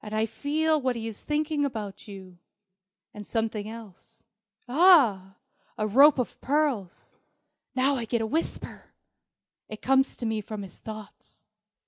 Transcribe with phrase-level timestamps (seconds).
[0.00, 2.38] And I feel what he is thinking about: you
[3.14, 4.24] and something else.
[4.68, 5.36] Ah,
[5.78, 7.14] a rope of pearls!
[7.76, 8.92] Now I get a whisper!
[9.68, 11.46] It comes to me from his thoughts.